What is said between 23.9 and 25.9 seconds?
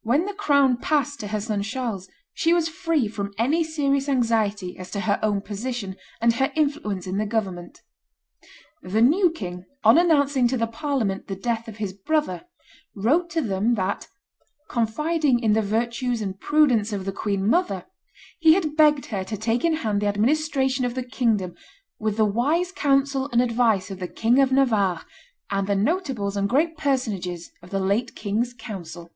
of the King of Navarre and the